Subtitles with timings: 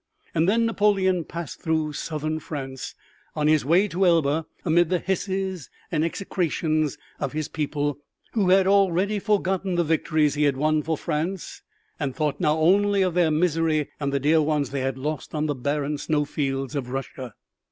[0.33, 2.95] And then Napoleon passed through southern France
[3.35, 7.99] on his way to Elba amid the hisses and execrations of his people,
[8.31, 11.61] who had already forgotten the victories he had won for France
[11.99, 15.45] and thought now only of their misery and the dear ones they had lost on
[15.45, 17.35] the barren snow fields of Russia.